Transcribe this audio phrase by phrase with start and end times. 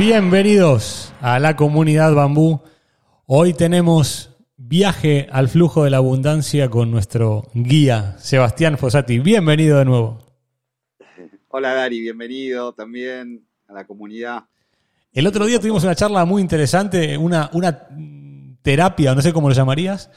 [0.00, 2.62] Bienvenidos a la comunidad Bambú.
[3.26, 9.18] Hoy tenemos viaje al flujo de la abundancia con nuestro guía Sebastián Fossati.
[9.18, 10.26] Bienvenido de nuevo.
[11.48, 14.44] Hola Dari, bienvenido también a la comunidad.
[15.12, 17.86] El otro día tuvimos una charla muy interesante, una, una
[18.62, 20.10] terapia, no sé cómo lo llamarías,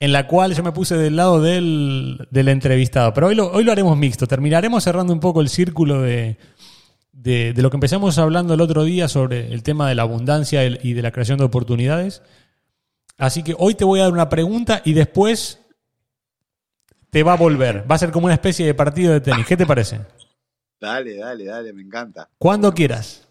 [0.00, 3.12] en la cual yo me puse del lado del, del entrevistado.
[3.12, 4.26] Pero hoy lo, hoy lo haremos mixto.
[4.26, 6.38] Terminaremos cerrando un poco el círculo de,
[7.16, 10.92] de, lo que empezamos hablando el otro día sobre el tema de la abundancia y
[10.92, 12.22] de la creación de oportunidades.
[13.16, 15.60] Así que hoy te voy a dar una pregunta y después
[17.10, 17.90] te va a volver.
[17.90, 19.46] Va a ser como una especie de partido de tenis.
[19.46, 20.00] ¿Qué te parece?
[20.78, 22.28] Dale, dale, dale, me encanta.
[22.36, 23.26] Cuando quieras.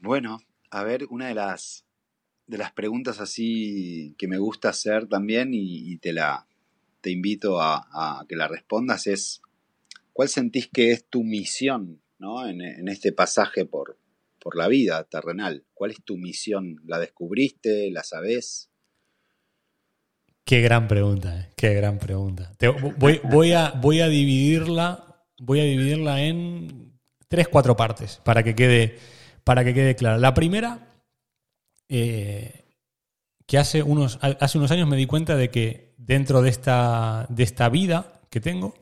[0.00, 1.84] Bueno, a ver, una de las,
[2.48, 6.46] de las preguntas así que me gusta hacer también y, te la
[7.00, 9.43] te invito a que la respondas es
[10.14, 12.46] ¿Cuál sentís que es tu misión ¿no?
[12.46, 13.98] en, este pasaje por,
[14.38, 15.66] por la vida terrenal?
[15.74, 16.76] ¿Cuál es tu misión?
[16.86, 17.90] ¿La descubriste?
[17.90, 18.70] ¿La sabés?
[20.44, 21.48] Qué gran pregunta, eh.
[21.56, 22.52] qué gran pregunta.
[22.96, 26.96] voy, voy, a, voy, a dividirla, voy a dividirla en
[27.26, 28.96] tres, cuatro partes para que quede,
[29.42, 30.18] para que quede clara.
[30.18, 30.86] La primera,
[31.88, 32.66] eh,
[33.46, 37.42] que hace unos, hace unos años me di cuenta de que dentro de esta, de
[37.42, 38.74] esta vida que tengo,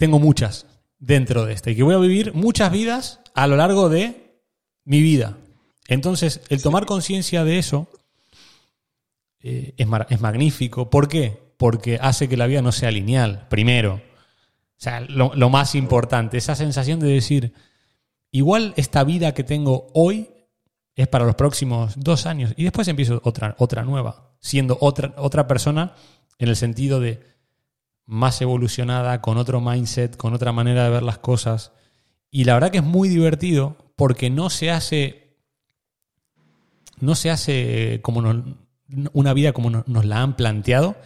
[0.00, 0.66] tengo muchas
[0.98, 4.40] dentro de esta y que voy a vivir muchas vidas a lo largo de
[4.84, 5.36] mi vida.
[5.88, 7.86] Entonces, el tomar conciencia de eso
[9.42, 10.88] eh, es, magnífico.
[10.88, 11.38] ¿Por qué?
[11.58, 13.96] Porque hace que la vida no sea lineal, primero.
[13.96, 17.52] O sea, lo, lo más importante, esa sensación de decir,
[18.30, 20.30] igual esta vida que tengo hoy
[20.94, 25.46] es para los próximos dos años y después empiezo otra, otra nueva, siendo otra, otra
[25.46, 25.94] persona
[26.38, 27.20] en el sentido de
[28.10, 31.72] más evolucionada, con otro mindset, con otra manera de ver las cosas.
[32.30, 35.36] Y la verdad que es muy divertido porque no se hace.
[36.98, 38.20] No se hace como
[39.12, 40.96] una vida como nos la han planteado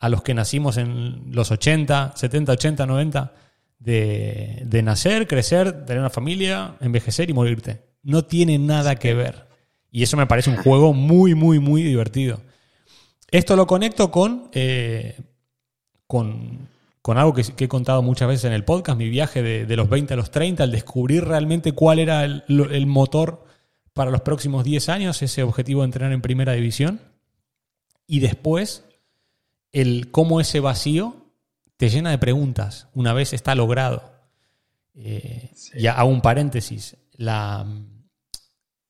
[0.00, 3.32] a los que nacimos en los 80, 70, 80, 90,
[3.78, 7.86] de, de nacer, crecer, tener una familia, envejecer y morirte.
[8.02, 9.46] No tiene nada que ver.
[9.90, 12.40] Y eso me parece un juego muy, muy, muy divertido.
[13.30, 15.16] Esto lo conecto con eh,
[16.10, 16.68] con,
[17.04, 20.16] algo que, he contado muchas veces en el podcast, mi viaje de, los 20 a
[20.16, 23.44] los 30, al descubrir realmente cuál era el, motor
[23.92, 27.00] para los próximos 10 años, ese objetivo de entrenar en primera división.
[28.08, 28.84] Y después,
[29.70, 31.32] el cómo ese vacío
[31.76, 34.12] te llena de preguntas una vez está logrado.
[34.96, 36.96] Eh, Ya hago un paréntesis.
[37.12, 37.66] La,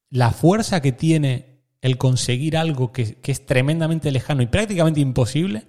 [0.08, 5.66] la, fuerza que tiene el conseguir algo que, que es tremendamente lejano y prácticamente imposible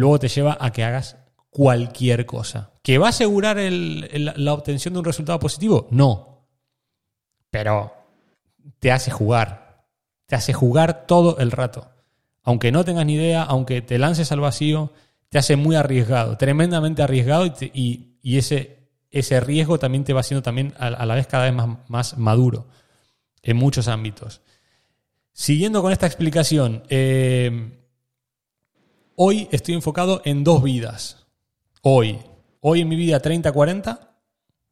[0.00, 1.16] luego te lleva a que hagas
[1.50, 2.72] cualquier cosa.
[2.82, 5.86] ¿Que va a asegurar la obtención de un resultado positivo?
[5.90, 6.46] No.
[7.50, 7.92] Pero
[8.78, 9.84] te hace jugar.
[10.26, 11.90] Te hace jugar todo el rato.
[12.42, 14.92] Aunque no tengas ni idea, aunque te lances al vacío,
[15.28, 20.74] te hace muy arriesgado, tremendamente arriesgado y, ese, ese riesgo también te va haciendo también
[20.78, 22.66] a, la vez cada vez más, más maduro
[23.42, 24.40] en muchos ámbitos.
[25.32, 27.79] Siguiendo con esta explicación, eh,
[29.22, 31.26] Hoy estoy enfocado en dos vidas.
[31.82, 32.20] Hoy.
[32.60, 34.08] Hoy en mi vida 30-40,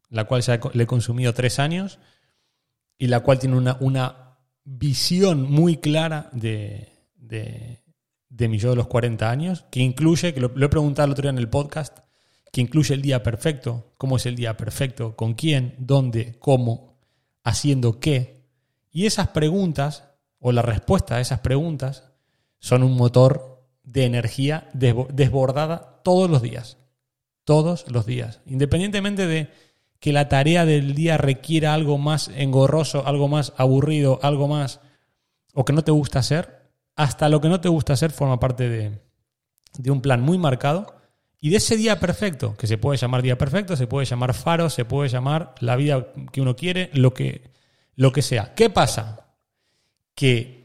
[0.08, 1.98] la cual ya le he consumido tres años
[2.96, 8.86] y la cual tiene una, una visión muy clara de, de, mi yo de los
[8.86, 11.98] 40 años, que incluye, que lo, lo he preguntado el otro día en el podcast,
[12.50, 16.96] que incluye el día perfecto, cómo es el día perfecto, con quién, dónde, cómo,
[17.44, 18.46] haciendo qué.
[18.90, 20.04] Y esas preguntas,
[20.38, 22.04] o la respuesta a esas preguntas,
[22.60, 23.57] son un motor
[23.88, 26.76] de energía desbordada todos los días.
[27.44, 28.40] Todos los días.
[28.46, 29.48] Independientemente de
[29.98, 34.80] que la tarea del día requiera algo más engorroso, algo más aburrido, algo más
[35.54, 38.68] o que no te gusta hacer, hasta lo que no te gusta hacer forma parte
[38.68, 39.00] de,
[39.78, 40.94] de un plan muy marcado
[41.40, 44.68] y de ese día perfecto, que se puede llamar día perfecto, se puede llamar faro,
[44.70, 47.50] se puede llamar la vida que uno quiere, lo que,
[47.94, 48.54] lo que sea.
[48.54, 49.34] ¿Qué pasa?
[50.14, 50.57] Que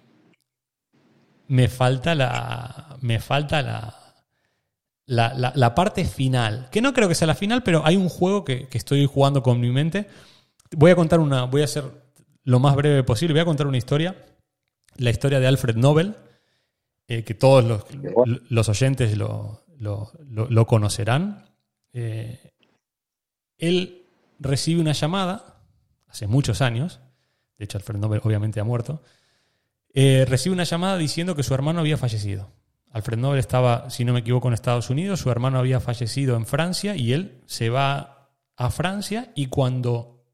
[1.47, 2.97] me falta la.
[3.01, 3.99] Me falta la.
[5.05, 6.69] La, parte final.
[6.71, 9.59] Que no creo que sea la final, pero hay un juego que, estoy jugando con
[9.59, 10.07] mi mente.
[10.71, 11.43] Voy a contar una.
[11.43, 11.83] Voy a hacer
[12.43, 13.33] lo más breve posible.
[13.33, 14.15] Voy a contar una historia.
[14.97, 16.15] La historia de Alfred Nobel.
[17.07, 17.83] Eh, que todos los,
[18.49, 21.45] los oyentes lo, lo, conocerán.
[21.91, 22.53] Eh,
[23.57, 24.05] él
[24.39, 25.61] recibe una llamada,
[26.07, 26.99] hace muchos años,
[27.57, 29.03] de hecho Alfred Nobel obviamente ha muerto,
[29.93, 32.51] eh, recibe una llamada diciendo que su hermano había fallecido.
[32.91, 36.45] Alfred Nobel estaba, si no me equivoco, en Estados Unidos, su hermano había fallecido en
[36.45, 40.25] Francia y él se va a Francia y cuando,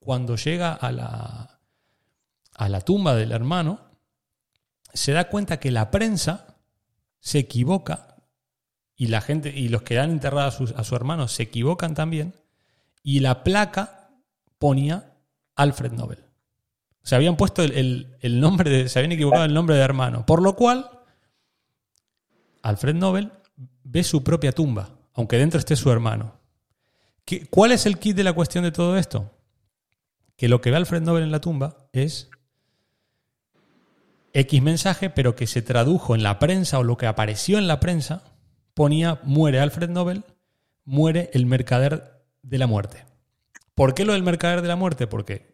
[0.00, 1.60] cuando llega a la,
[2.54, 3.80] a la tumba del hermano,
[4.92, 6.58] se da cuenta que la prensa
[7.20, 8.16] se equivoca
[8.96, 12.34] y la gente y los que han enterrado a, su hermano se equivocan también
[13.02, 14.10] y la placa
[14.58, 15.16] ponía
[15.54, 16.24] Alfred Nobel.
[17.02, 20.54] Se habían puesto el, nombre de, se habían equivocado el nombre de hermano, por lo
[20.54, 20.90] cual
[22.62, 23.32] Alfred Nobel
[23.84, 26.38] ve su propia tumba, aunque dentro esté su hermano.
[27.24, 29.30] ¿Qué, ¿Cuál es el kit de la cuestión de todo esto?
[30.36, 32.30] Que lo que ve Alfred Nobel en la tumba es
[34.32, 37.80] X mensaje, pero que se tradujo en la prensa o lo que apareció en la
[37.80, 38.22] prensa
[38.74, 40.24] ponía muere Alfred Nobel,
[40.84, 43.04] muere el mercader de la muerte.
[43.74, 45.06] ¿Por qué lo del mercader de la muerte?
[45.06, 45.51] Porque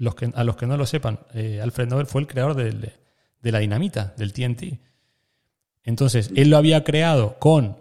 [0.00, 2.92] los que, a los que no lo sepan, eh, Alfred Nobel fue el creador de,
[3.42, 4.80] la dinamita, del TNT.
[5.84, 7.76] Entonces, él lo había creado con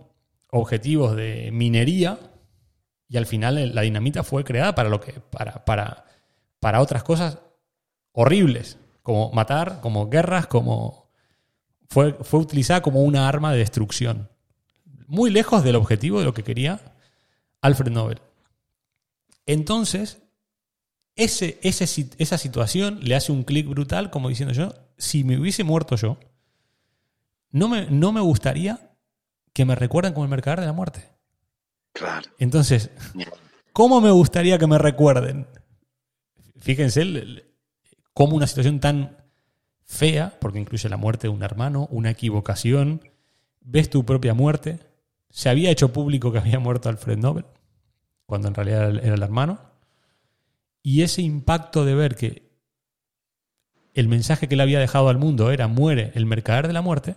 [0.51, 2.19] objetivos de minería
[3.07, 6.05] y al final la dinamita fue creada para, lo que, para, para,
[6.59, 7.39] para otras cosas
[8.11, 11.09] horribles, como matar, como guerras, como...
[11.87, 14.29] Fue, fue utilizada como una arma de destrucción
[15.07, 16.79] muy lejos del objetivo de lo que quería
[17.61, 18.21] Alfred Nobel.
[19.47, 20.21] Entonces,
[21.23, 25.95] ese, esa situación le hace un clic brutal como diciendo yo, si me hubiese muerto
[25.95, 26.17] yo,
[27.51, 28.91] no me, no me gustaría
[29.53, 31.03] que me recuerden como el mercader de la muerte.
[31.93, 32.29] Claro.
[32.37, 32.91] Entonces,
[33.73, 35.47] ¿cómo me gustaría que me recuerden?
[36.59, 37.43] Fíjense
[38.13, 39.17] cómo una situación tan
[39.83, 43.01] fea, porque incluye la muerte de un hermano, una equivocación,
[43.59, 44.79] ves tu propia muerte,
[45.29, 47.45] se había hecho público que había muerto Alfred Nobel,
[48.25, 49.68] cuando en realidad era el hermano.
[50.81, 52.49] Y ese impacto de ver que
[53.93, 57.15] el mensaje que le había dejado al mundo era muere el mercader de la muerte,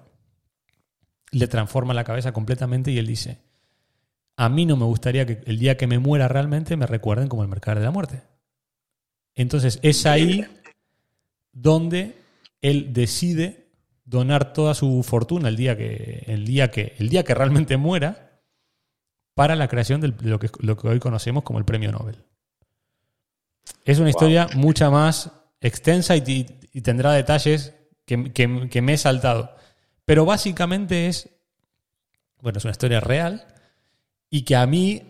[1.31, 3.39] le transforma la cabeza completamente y él dice,
[4.37, 7.43] a mí no me gustaría que el día que me muera realmente me recuerden como
[7.43, 8.23] el mercader de la muerte.
[9.35, 10.45] Entonces es ahí
[11.53, 12.17] donde
[12.61, 13.69] él decide
[14.05, 18.43] donar toda su fortuna el día que, el día que, el día que realmente muera
[19.35, 22.17] para la creación de lo que, lo que hoy conocemos como el premio Nobel.
[23.85, 25.31] Es una historia mucha más
[25.61, 26.45] extensa y,
[26.83, 27.75] tendrá detalles
[28.07, 28.17] que,
[28.83, 29.55] me he saltado.
[30.05, 31.29] Pero básicamente es,
[32.41, 33.47] bueno, es una historia real
[34.31, 35.03] y que a mí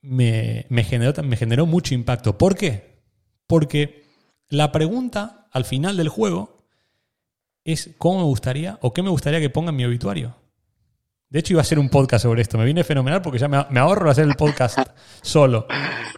[0.00, 2.38] me, me, generó, me generó mucho impacto.
[2.38, 3.02] ¿Por qué?
[3.46, 4.04] Porque
[4.48, 6.58] la pregunta al final del juego
[7.64, 10.39] es cómo me gustaría o qué me gustaría que ponga en mi obituario.
[11.30, 12.58] De hecho, iba a hacer un podcast sobre esto.
[12.58, 14.78] Me viene fenomenal porque ya me, ahorro hacer el podcast
[15.22, 15.66] solo.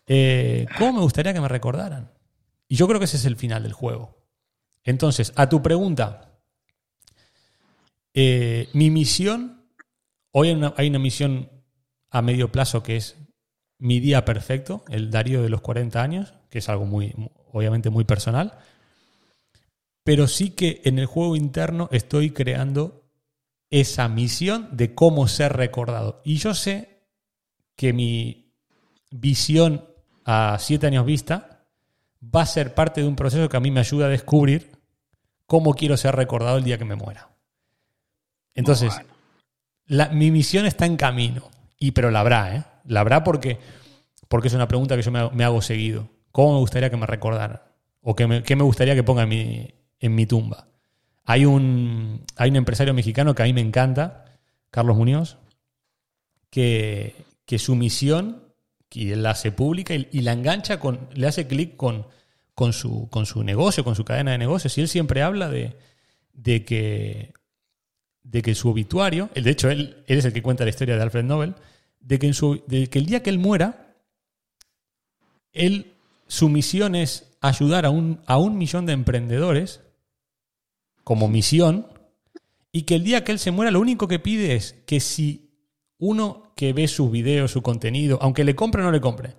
[0.07, 2.11] Eh, ¿Cómo me gustaría que me recordaran?
[2.66, 4.19] Y yo creo que ese es el final del juego.
[4.83, 6.40] Entonces, a tu pregunta,
[8.14, 9.66] eh, mi misión,
[10.33, 11.50] hoy hay una, hay una, misión
[12.11, 13.16] a medio plazo que es
[13.78, 17.14] mi día perfecto, el Darío de los 40 años, que es algo muy,
[17.52, 18.59] obviamente muy personal
[20.04, 23.01] pero sí que en el juego interno estoy creando
[23.73, 26.21] esa misión de cómo ser recordado.
[26.25, 27.02] Y yo sé
[27.75, 28.55] que mi
[29.11, 29.88] visión
[30.25, 31.67] a siete años vista
[32.23, 34.79] va a ser parte de un proceso que a mí me ayuda a descubrir
[35.47, 37.31] cómo quiero ser recordado el día que me muera.
[38.55, 38.95] Entonces,
[40.12, 42.64] mi misión está en camino, y pero la habrá, ¿eh?
[42.85, 43.59] La habrá porque,
[44.29, 46.09] porque es una pregunta que yo me hago, seguido.
[46.31, 47.61] ¿Cómo me gustaría que me recordaran?
[48.02, 50.67] ¿O qué me, qué me gustaría que ponga en mi, en mi tumba.
[51.25, 54.25] Hay un, hay un empresario mexicano que a mí me encanta,
[54.71, 55.38] Carlos Muñoz,
[56.50, 57.14] que,
[57.59, 58.43] su misión,
[58.88, 62.07] que la hace pública y, la engancha con, le hace clic con,
[62.55, 64.76] con, su, con su negocio, con su cadena de negocios.
[64.76, 65.76] Y él siempre habla de,
[66.33, 67.33] de que
[68.25, 71.02] de que su obituario, de hecho él, él, es el que cuenta la historia de
[71.02, 71.55] Alfred Nobel,
[72.00, 73.97] de que, en su, de que el día que él muera,
[75.52, 75.93] él,
[76.26, 79.81] su misión es ayudar a un, a un millón de emprendedores
[81.04, 81.87] como misión
[82.73, 85.52] y que el día que él se muera lo único que pide es que si
[85.99, 89.37] uno que ve sus videos, su contenido, aunque le compre o no le compre,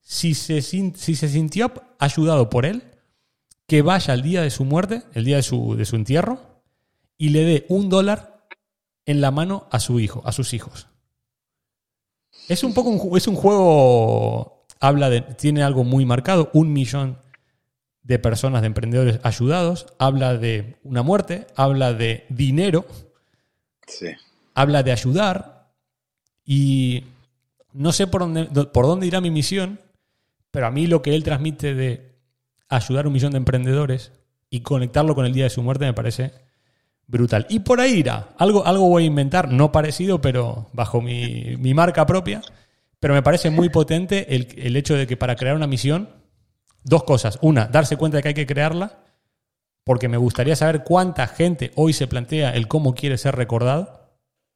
[0.00, 2.82] si se, si se sintió ayudado por él,
[3.66, 6.62] que vaya al día de su muerte, el día de su, de su entierro,
[7.18, 8.46] y le dé un dólar
[9.04, 10.86] en la mano a su hijo, a sus hijos.
[12.48, 17.18] Es un poco un, es un juego, habla de, tiene algo muy marcado, un millón
[18.08, 22.86] de personas, de emprendedores ayudados, habla de una muerte, habla de dinero,
[24.54, 25.68] habla de ayudar
[26.42, 27.04] y
[27.74, 29.78] no sé por dónde, por dónde irá mi misión,
[30.50, 32.14] pero a mí lo que él transmite de
[32.70, 34.10] ayudar a un millón de emprendedores
[34.48, 36.32] y conectarlo con el día de su muerte me parece
[37.06, 37.46] brutal.
[37.50, 38.30] Y por ahí irá.
[38.38, 42.40] Algo, algo voy a inventar, no parecido, pero bajo mi, marca propia.
[43.00, 46.08] Pero me parece muy potente el, el, hecho de que para crear una misión,
[46.88, 47.38] dos cosas.
[47.42, 48.98] Una, darse cuenta de que hay que crearla,
[49.84, 54.08] porque me gustaría saber cuánta gente hoy se plantea el cómo quiere ser recordado,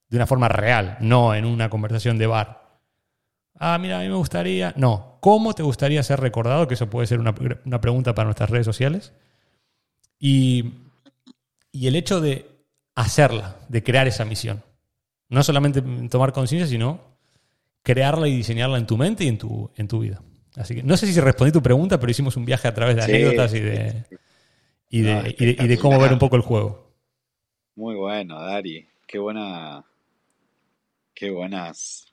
[0.08, 2.78] de una forma real, no en una conversación de bar.
[3.58, 4.74] Ah, mira, a mí me gustaría.
[4.76, 6.68] No, ¿cómo te gustaría ser recordado?
[6.68, 7.34] Que eso puede ser una,
[7.64, 9.12] una pregunta para nuestras redes sociales.
[10.18, 10.82] Y
[11.72, 12.46] y el hecho de
[12.94, 14.62] hacerla, de crear esa misión.
[15.30, 17.00] No solamente tomar conciencia, sino
[17.82, 20.22] crearla y diseñarla en tu mente y en tu, en tu vida.
[20.56, 23.02] Así que no sé si respondí tu pregunta, pero hicimos un viaje a través de
[23.02, 24.04] anécdotas y de,
[24.90, 26.92] y de, cómo ver un poco el juego.
[27.74, 28.86] Muy bueno, Dari.
[29.06, 29.84] Qué buena.
[31.14, 32.06] Qué buenas.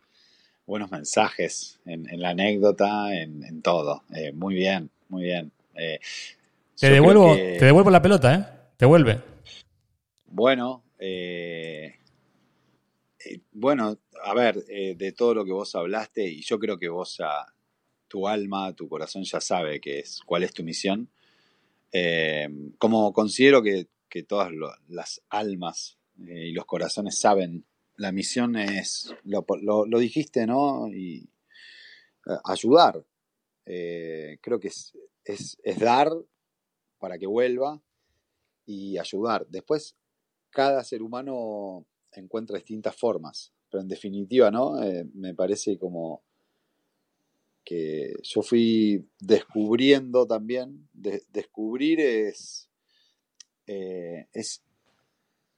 [0.66, 4.04] Buenos mensajes en, la anécdota, en, todo.
[4.16, 5.52] Eh, muy bien, muy bien.
[5.76, 6.00] Eh,
[6.80, 8.46] te, devuelvo, te devuelvo la pelota, ¿eh?
[8.78, 9.20] Te vuelve.
[10.28, 11.96] Bueno, eh,
[13.52, 17.46] bueno, a ver, de todo lo que vos hablaste, y yo creo que vos, a,
[18.10, 21.10] tu alma, tu corazón ya sabe que es, cuál es tu misión.
[22.78, 23.88] como considero que,
[24.28, 24.52] todas
[24.88, 30.90] las almas y los corazones saben, la misión es, lo, dijiste, ¿no?
[30.90, 31.30] Y
[32.44, 33.06] ayudar.
[33.64, 36.12] creo que es, es dar
[36.98, 37.82] para que vuelva
[38.66, 39.48] y ayudar.
[39.48, 39.96] Después
[40.52, 44.82] cada ser humano encuentra distintas formas, pero en definitiva, ¿no?
[44.84, 46.24] Eh, me parece como
[47.64, 52.70] que yo fui descubriendo también, descubrir es,
[53.68, 54.64] eh, es,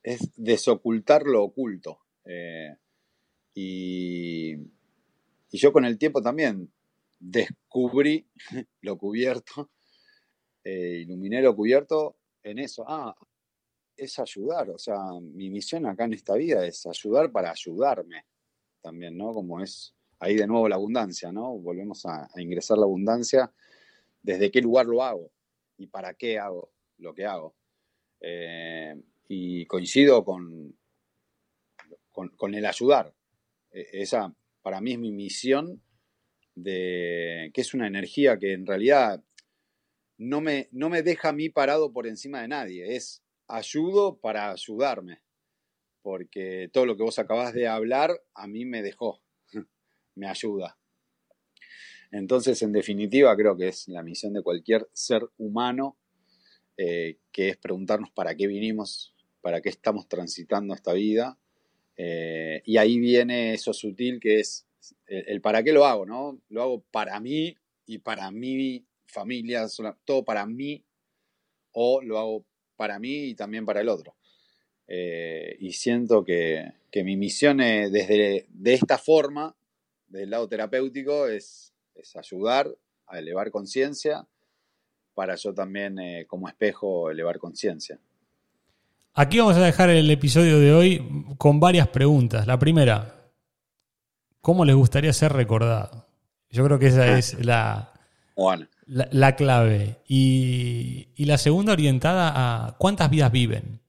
[0.03, 1.99] es, desocultar lo oculto.
[2.25, 2.75] Eh,
[3.53, 6.71] y, y yo con el tiempo también
[7.19, 8.27] descubrí
[8.81, 9.69] lo cubierto,
[10.63, 12.83] iluminé lo cubierto en eso.
[12.87, 13.15] Ah,
[14.01, 18.25] es ayudar, o sea, mi misión acá en esta vida es ayudar para ayudarme
[18.81, 19.31] también, ¿no?
[19.31, 21.57] Como es ahí de nuevo la abundancia, ¿no?
[21.57, 23.51] Volvemos a, ingresar la abundancia,
[24.21, 25.31] desde qué lugar lo hago
[25.77, 27.55] y para qué hago lo que hago.
[28.21, 28.95] Eh,
[29.27, 30.77] y coincido con,
[32.11, 33.13] con, el ayudar.
[33.71, 35.81] E, esa para mí es mi misión
[36.53, 39.23] de que es una energía que en realidad
[40.19, 44.51] no me, no me deja a mí parado por encima de nadie, es ayudo para
[44.51, 45.23] ayudarme,
[46.03, 49.23] porque todo lo que vos acabás de hablar a mí me dejó,
[50.21, 50.77] me ayuda.
[52.11, 55.97] Entonces, en definitiva, creo que es la misión de cualquier ser humano,
[56.77, 61.39] eh, que es preguntarnos para qué vinimos, para qué estamos transitando esta vida.
[61.97, 64.67] Eh, y ahí viene eso sutil que es
[65.07, 66.39] el, el, para qué lo hago, ¿no?
[66.49, 69.65] Lo hago para mí y para mi familia,
[70.05, 70.85] todo para mí,
[71.71, 74.15] o lo hago para mí y también para el otro.
[74.93, 79.55] Eh, y siento que, mi misión desde de esta forma,
[80.11, 81.73] del lado terapéutico, es,
[82.15, 82.69] ayudar
[83.07, 84.25] a elevar conciencia
[85.13, 87.99] para yo también eh, como espejo elevar conciencia.
[89.13, 92.47] Aquí vamos a dejar el episodio de hoy con varias preguntas.
[92.47, 93.29] La primera,
[94.39, 96.07] ¿cómo les gustaría ser recordado?
[96.49, 97.91] Yo creo que esa es la,
[98.85, 100.01] la, clave.
[100.07, 103.81] Y, la segunda orientada a cuántas vidas viven.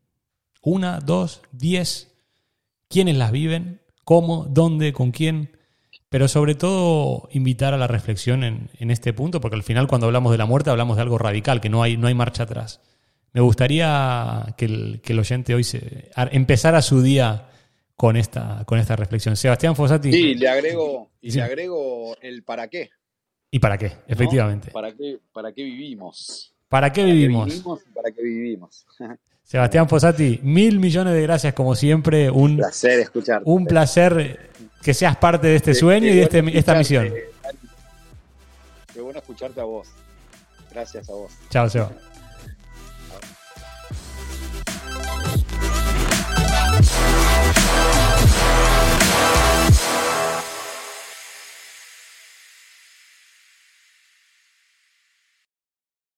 [0.62, 2.12] Una, dos, diez.
[2.88, 3.80] ¿Quiénes las viven?
[4.04, 4.44] ¿Cómo?
[4.44, 4.92] ¿Dónde?
[4.92, 5.56] ¿Con quién?
[6.12, 10.30] Pero sobre todo invitar a la reflexión en, este punto, porque al final cuando hablamos
[10.30, 12.82] de la muerte hablamos de algo radical, que no hay, no hay marcha atrás.
[13.32, 17.48] Me gustaría que el, que el oyente hoy se, empezara su día
[17.96, 19.36] con esta, con esta reflexión.
[19.36, 20.12] Sebastián Fossati.
[20.12, 22.90] Sí, le agrego, y le agrego el para qué.
[23.50, 23.92] ¿Y para qué?
[24.06, 24.70] Efectivamente.
[24.70, 26.52] ¿Para, qué, ¿Para qué vivimos?
[26.68, 27.62] ¿Para qué vivimos?
[27.94, 28.84] ¿Para qué vivimos?
[29.44, 32.30] Sebastián Fossati, mil millones de gracias como siempre.
[32.30, 33.48] Un placer escucharte.
[33.48, 34.50] Un placer
[34.82, 37.12] que seas parte de este sueño y de este, esta misión.
[38.92, 39.88] Qué bueno escucharte a vos.
[40.70, 41.32] Gracias a vos.
[41.50, 41.90] Chao, Seba.